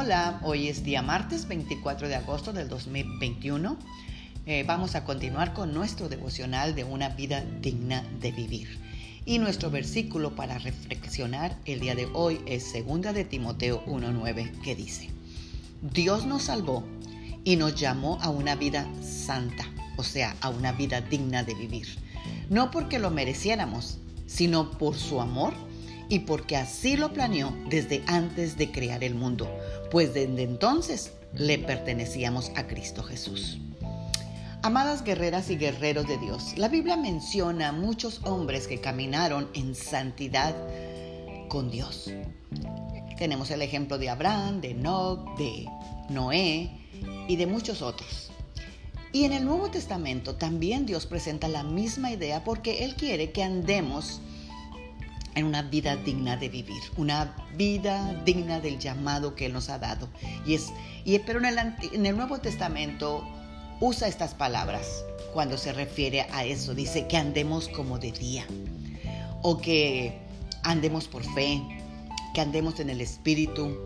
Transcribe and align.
Hola, 0.00 0.38
hoy 0.44 0.68
es 0.68 0.84
día 0.84 1.02
martes 1.02 1.48
24 1.48 2.06
de 2.06 2.14
agosto 2.14 2.52
del 2.52 2.68
2021. 2.68 3.76
Eh, 4.46 4.62
vamos 4.64 4.94
a 4.94 5.02
continuar 5.02 5.54
con 5.54 5.74
nuestro 5.74 6.08
devocional 6.08 6.76
de 6.76 6.84
una 6.84 7.08
vida 7.08 7.44
digna 7.60 8.04
de 8.20 8.30
vivir. 8.30 8.78
Y 9.26 9.40
nuestro 9.40 9.72
versículo 9.72 10.36
para 10.36 10.58
reflexionar 10.58 11.58
el 11.64 11.80
día 11.80 11.96
de 11.96 12.06
hoy 12.14 12.40
es 12.46 12.72
2 12.72 13.12
de 13.12 13.24
Timoteo 13.24 13.84
1.9 13.86 14.60
que 14.62 14.76
dice, 14.76 15.10
Dios 15.82 16.26
nos 16.26 16.44
salvó 16.44 16.84
y 17.42 17.56
nos 17.56 17.74
llamó 17.74 18.20
a 18.22 18.30
una 18.30 18.54
vida 18.54 18.86
santa, 19.02 19.64
o 19.96 20.04
sea, 20.04 20.36
a 20.40 20.50
una 20.50 20.70
vida 20.70 21.00
digna 21.00 21.42
de 21.42 21.54
vivir. 21.54 21.88
No 22.50 22.70
porque 22.70 23.00
lo 23.00 23.10
mereciéramos, 23.10 23.98
sino 24.28 24.70
por 24.70 24.94
su 24.94 25.20
amor 25.20 25.54
y 26.08 26.20
porque 26.20 26.56
así 26.56 26.96
lo 26.96 27.12
planeó 27.12 27.54
desde 27.68 28.02
antes 28.06 28.56
de 28.56 28.70
crear 28.70 29.04
el 29.04 29.14
mundo, 29.14 29.48
pues 29.90 30.14
desde 30.14 30.42
entonces 30.42 31.12
le 31.34 31.58
pertenecíamos 31.58 32.50
a 32.56 32.66
Cristo 32.66 33.02
Jesús. 33.02 33.58
Amadas 34.62 35.04
guerreras 35.04 35.50
y 35.50 35.56
guerreros 35.56 36.08
de 36.08 36.18
Dios, 36.18 36.56
la 36.56 36.68
Biblia 36.68 36.96
menciona 36.96 37.70
muchos 37.72 38.20
hombres 38.24 38.66
que 38.66 38.80
caminaron 38.80 39.48
en 39.54 39.74
santidad 39.74 40.54
con 41.48 41.70
Dios. 41.70 42.10
Tenemos 43.18 43.50
el 43.50 43.62
ejemplo 43.62 43.98
de 43.98 44.08
Abraham, 44.08 44.60
de 44.60 44.70
Enoch, 44.70 45.36
de 45.38 45.66
Noé 46.08 46.70
y 47.28 47.36
de 47.36 47.46
muchos 47.46 47.82
otros. 47.82 48.30
Y 49.12 49.24
en 49.24 49.32
el 49.32 49.44
Nuevo 49.44 49.70
Testamento 49.70 50.34
también 50.34 50.86
Dios 50.86 51.06
presenta 51.06 51.48
la 51.48 51.62
misma 51.62 52.10
idea 52.10 52.44
porque 52.44 52.84
Él 52.84 52.94
quiere 52.94 53.30
que 53.30 53.42
andemos 53.42 54.20
en 55.38 55.46
una 55.46 55.62
vida 55.62 55.96
digna 55.96 56.36
de 56.36 56.48
vivir, 56.48 56.82
una 56.96 57.34
vida 57.56 58.20
digna 58.24 58.60
del 58.60 58.78
llamado 58.78 59.34
que 59.34 59.46
Él 59.46 59.52
nos 59.52 59.68
ha 59.68 59.78
dado. 59.78 60.08
Y 60.44 60.54
es, 60.54 60.72
y, 61.04 61.18
pero 61.20 61.38
en 61.38 61.46
el, 61.46 61.58
en 61.92 62.06
el 62.06 62.16
Nuevo 62.16 62.38
Testamento 62.38 63.26
usa 63.80 64.08
estas 64.08 64.34
palabras 64.34 65.04
cuando 65.32 65.56
se 65.56 65.72
refiere 65.72 66.22
a 66.32 66.44
eso. 66.44 66.74
Dice 66.74 67.06
que 67.06 67.16
andemos 67.16 67.68
como 67.68 67.98
de 67.98 68.12
día 68.12 68.44
o 69.42 69.58
que 69.58 70.18
andemos 70.62 71.06
por 71.08 71.22
fe, 71.34 71.62
que 72.34 72.40
andemos 72.40 72.80
en 72.80 72.90
el 72.90 73.00
Espíritu, 73.00 73.76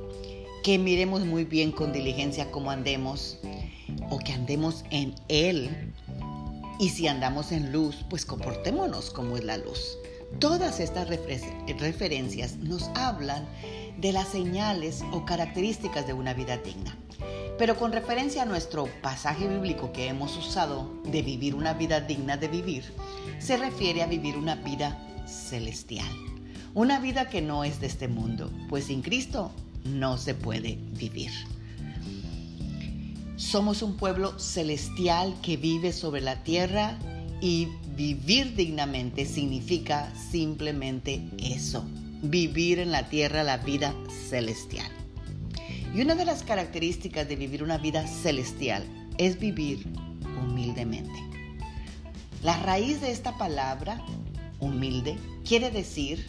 que 0.63 0.79
miremos 0.79 1.25
muy 1.25 1.45
bien 1.45 1.73
con 1.73 1.93
diligencia 1.93 2.51
cómo 2.51 2.71
andemos 2.71 3.39
o 4.11 4.19
que 4.19 4.33
andemos 4.33 4.85
en 4.91 5.15
Él. 5.29 5.93
Y 6.79 6.89
si 6.89 7.07
andamos 7.07 7.53
en 7.53 7.71
luz, 7.73 8.05
pues 8.09 8.25
comportémonos 8.25 9.11
como 9.11 9.37
es 9.37 9.45
la 9.45 9.59
luz. 9.59 9.99
Todas 10.39 10.81
estas 10.81 11.09
referencias 11.09 12.57
nos 12.57 12.91
hablan 12.95 13.47
de 13.99 14.13
las 14.13 14.29
señales 14.29 15.03
o 15.13 15.25
características 15.25 16.07
de 16.07 16.13
una 16.13 16.35
vida 16.35 16.57
digna. 16.57 16.97
Pero 17.59 17.77
con 17.77 17.93
referencia 17.93 18.43
a 18.43 18.47
nuestro 18.47 18.89
pasaje 19.03 19.47
bíblico 19.47 19.93
que 19.93 20.09
hemos 20.09 20.37
usado 20.37 20.91
de 21.05 21.23
vivir 21.23 21.55
una 21.55 21.75
vida 21.75 22.01
digna 22.01 22.37
de 22.37 22.49
vivir, 22.49 22.85
se 23.39 23.57
refiere 23.57 24.03
a 24.03 24.07
vivir 24.07 24.37
una 24.37 24.57
vida 24.57 24.99
celestial. 25.27 26.11
Una 26.75 26.99
vida 26.99 27.29
que 27.29 27.43
no 27.43 27.65
es 27.65 27.81
de 27.81 27.87
este 27.87 28.09
mundo, 28.09 28.51
pues 28.69 28.87
sin 28.87 29.03
Cristo 29.03 29.53
no 29.85 30.17
se 30.17 30.35
puede 30.35 30.79
vivir. 30.93 31.31
Somos 33.37 33.83
un 33.83 33.97
pueblo 33.97 34.39
celestial 34.39 35.35
que 35.43 35.57
vive 35.57 35.93
sobre 35.93 36.21
la 36.21 36.43
tierra 36.43 36.99
y 37.43 37.67
vivir 37.97 38.55
dignamente 38.55 39.27
significa 39.27 40.15
simplemente 40.15 41.21
eso, 41.39 41.85
vivir 42.23 42.79
en 42.79 42.93
la 42.93 43.09
tierra 43.09 43.43
la 43.43 43.57
vida 43.57 43.93
celestial. 44.29 44.91
Y 45.93 46.03
una 46.03 46.15
de 46.15 46.25
las 46.25 46.45
características 46.45 47.29
de 47.29 47.35
vivir 47.35 47.65
una 47.65 47.79
vida 47.79 48.07
celestial 48.07 48.85
es 49.19 49.41
vivir 49.41 49.89
humildemente. 50.41 51.11
La 52.45 52.57
raíz 52.59 53.01
de 53.01 53.11
esta 53.11 53.37
palabra, 53.37 54.01
humilde, 54.61 55.19
quiere 55.45 55.73
decir 55.73 56.25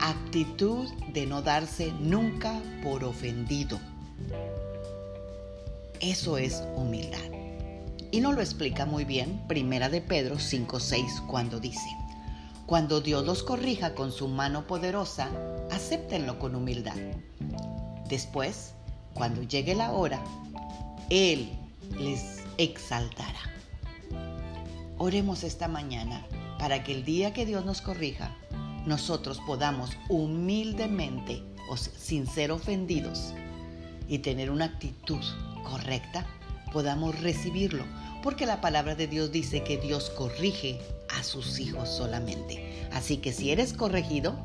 actitud 0.00 0.88
de 1.12 1.26
no 1.26 1.42
darse 1.42 1.92
nunca 2.00 2.58
por 2.82 3.04
ofendido. 3.04 3.78
Eso 6.00 6.38
es 6.38 6.62
humildad. 6.74 7.47
Y 8.10 8.20
nos 8.20 8.34
lo 8.34 8.40
explica 8.40 8.86
muy 8.86 9.04
bien 9.04 9.42
Primera 9.48 9.90
de 9.90 10.00
Pedro 10.00 10.36
5:6 10.36 11.26
cuando 11.26 11.60
dice: 11.60 11.88
Cuando 12.64 13.02
Dios 13.02 13.26
los 13.26 13.42
corrija 13.42 13.94
con 13.94 14.12
su 14.12 14.28
mano 14.28 14.66
poderosa, 14.66 15.30
acéptenlo 15.70 16.38
con 16.38 16.54
humildad. 16.54 16.96
Después, 18.08 18.72
cuando 19.12 19.42
llegue 19.42 19.74
la 19.74 19.92
hora, 19.92 20.22
Él 21.10 21.50
les 21.98 22.42
exaltará. 22.56 23.40
Oremos 24.96 25.44
esta 25.44 25.68
mañana 25.68 26.26
para 26.58 26.84
que 26.84 26.94
el 26.94 27.04
día 27.04 27.34
que 27.34 27.44
Dios 27.44 27.66
nos 27.66 27.82
corrija, 27.82 28.34
nosotros 28.86 29.38
podamos 29.46 29.90
humildemente, 30.08 31.42
o 31.70 31.76
sin 31.76 32.26
ser 32.26 32.52
ofendidos, 32.52 33.34
y 34.08 34.20
tener 34.20 34.50
una 34.50 34.64
actitud 34.64 35.20
correcta 35.62 36.26
podamos 36.70 37.20
recibirlo, 37.20 37.84
porque 38.22 38.46
la 38.46 38.60
palabra 38.60 38.94
de 38.94 39.06
Dios 39.06 39.32
dice 39.32 39.62
que 39.62 39.78
Dios 39.78 40.10
corrige 40.10 40.80
a 41.08 41.22
sus 41.22 41.58
hijos 41.58 41.88
solamente. 41.88 42.88
Así 42.92 43.18
que 43.18 43.32
si 43.32 43.50
eres 43.50 43.72
corregido, 43.72 44.36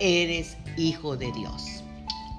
eres 0.00 0.56
hijo 0.76 1.16
de 1.16 1.32
Dios. 1.32 1.82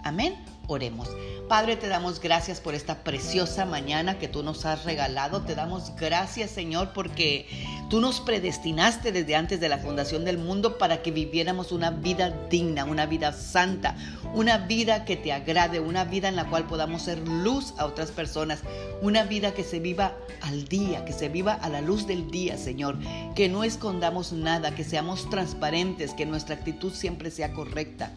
Amén. 0.04 0.47
Oremos. 0.68 1.10
Padre, 1.48 1.78
te 1.78 1.88
damos 1.88 2.20
gracias 2.20 2.60
por 2.60 2.76
esta 2.76 3.06
preciosa 3.06 3.66
mañana 3.66 4.20
que 4.20 4.28
tú 4.28 4.44
nos 4.44 4.66
has 4.66 4.84
regalado. 4.84 5.44
Te 5.44 5.56
damos 5.56 5.96
gracias, 5.96 6.52
Señor, 6.52 6.92
porque 6.94 7.48
tú 7.90 8.02
nos 8.02 8.20
predestinaste 8.20 9.14
desde 9.14 9.38
antes 9.38 9.62
de 9.62 9.70
la 9.70 9.78
fundación 9.78 10.26
del 10.26 10.38
mundo 10.38 10.78
para 10.78 11.02
que 11.02 11.12
viviéramos 11.12 11.72
una 11.72 11.92
vida 11.92 12.32
digna, 12.50 12.84
una 12.84 13.06
vida 13.06 13.32
santa, 13.32 13.96
una 14.34 14.58
vida 14.58 15.06
que 15.06 15.16
te 15.16 15.32
agrade, 15.32 15.80
una 15.80 16.04
vida 16.04 16.28
en 16.28 16.36
la 16.36 16.50
cual 16.50 16.68
podamos 16.68 17.04
ser 17.04 17.26
luz 17.26 17.74
a 17.78 17.86
otras 17.86 18.12
personas, 18.12 18.60
una 19.02 19.24
vida 19.24 19.54
que 19.54 19.64
se 19.64 19.80
viva 19.80 20.18
al 20.42 20.66
día, 20.66 21.06
que 21.06 21.14
se 21.14 21.30
viva 21.30 21.54
a 21.54 21.70
la 21.70 21.80
luz 21.80 22.08
del 22.08 22.30
día, 22.30 22.58
Señor, 22.58 22.98
que 23.36 23.48
no 23.48 23.64
escondamos 23.64 24.34
nada, 24.34 24.76
que 24.76 24.84
seamos 24.84 25.30
transparentes, 25.30 26.14
que 26.14 26.26
nuestra 26.26 26.56
actitud 26.56 26.92
siempre 26.92 27.32
sea 27.32 27.54
correcta. 27.54 28.12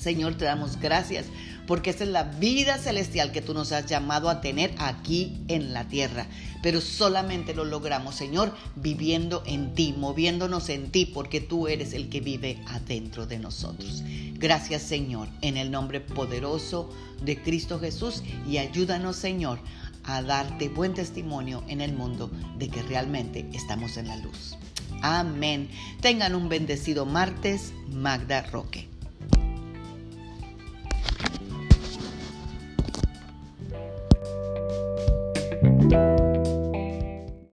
Señor, 0.00 0.34
te 0.36 0.46
damos 0.46 0.80
gracias 0.80 1.26
porque 1.66 1.90
esta 1.90 2.04
es 2.04 2.10
la 2.10 2.24
vida 2.24 2.78
celestial 2.78 3.32
que 3.32 3.42
tú 3.42 3.52
nos 3.52 3.70
has 3.72 3.84
llamado 3.84 4.30
a 4.30 4.40
tener 4.40 4.74
aquí 4.78 5.36
en 5.48 5.74
la 5.74 5.88
tierra. 5.88 6.26
Pero 6.62 6.80
solamente 6.80 7.54
lo 7.54 7.66
logramos, 7.66 8.14
Señor, 8.14 8.54
viviendo 8.76 9.42
en 9.44 9.74
ti, 9.74 9.94
moviéndonos 9.96 10.70
en 10.70 10.90
ti, 10.90 11.04
porque 11.04 11.40
tú 11.42 11.68
eres 11.68 11.92
el 11.92 12.08
que 12.08 12.20
vive 12.20 12.58
adentro 12.66 13.26
de 13.26 13.38
nosotros. 13.38 14.02
Gracias, 14.34 14.82
Señor, 14.82 15.28
en 15.42 15.58
el 15.58 15.70
nombre 15.70 16.00
poderoso 16.00 16.90
de 17.22 17.40
Cristo 17.40 17.78
Jesús 17.78 18.22
y 18.48 18.56
ayúdanos, 18.56 19.16
Señor, 19.16 19.60
a 20.04 20.22
darte 20.22 20.70
buen 20.70 20.94
testimonio 20.94 21.62
en 21.68 21.82
el 21.82 21.92
mundo 21.92 22.30
de 22.58 22.68
que 22.68 22.82
realmente 22.82 23.46
estamos 23.52 23.98
en 23.98 24.08
la 24.08 24.16
luz. 24.16 24.56
Amén. 25.02 25.68
Tengan 26.00 26.34
un 26.34 26.48
bendecido 26.48 27.04
martes, 27.04 27.74
Magda 27.92 28.42
Roque. 28.42 28.88